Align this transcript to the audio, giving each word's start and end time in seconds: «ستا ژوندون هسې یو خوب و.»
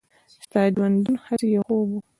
«ستا 0.43 0.61
ژوندون 0.73 1.15
هسې 1.25 1.47
یو 1.55 1.63
خوب 1.67 1.87
و.» 1.91 1.99